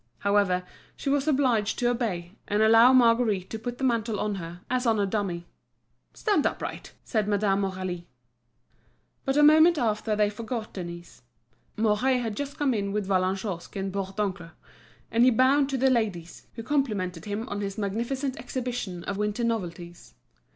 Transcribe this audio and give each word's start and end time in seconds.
However, 0.17 0.63
she 0.97 1.11
was 1.11 1.27
obliged 1.27 1.77
to 1.77 1.91
obey 1.91 2.35
and 2.47 2.63
allow 2.63 2.91
Marguerite 2.91 3.51
to 3.51 3.59
put 3.59 3.77
the 3.77 3.83
mantle 3.83 4.19
on 4.19 4.33
her, 4.41 4.61
as 4.67 4.87
on 4.87 4.99
a 4.99 5.05
dummy. 5.05 5.45
"Stand 6.15 6.43
upright," 6.47 6.93
said 7.03 7.27
Madame 7.27 7.61
Aurélie. 7.61 8.05
But 9.25 9.37
a 9.37 9.43
moment 9.43 9.77
after 9.77 10.15
they 10.15 10.31
forgot 10.31 10.73
Denise. 10.73 11.21
Mouret 11.77 12.17
had 12.19 12.35
just 12.35 12.57
come 12.57 12.73
in 12.73 12.91
with 12.91 13.05
Vallagnosc 13.07 13.75
and 13.75 13.93
Bourdoncle; 13.93 14.49
and 15.11 15.23
he 15.23 15.29
bowed 15.29 15.69
to 15.69 15.77
the 15.77 15.91
ladies, 15.91 16.47
who 16.55 16.63
complimented 16.63 17.25
him 17.25 17.47
on 17.47 17.61
his 17.61 17.77
magnificent 17.77 18.35
exhibition 18.39 19.03
of 19.03 19.17
winter 19.17 19.43
novelties. 19.43 20.15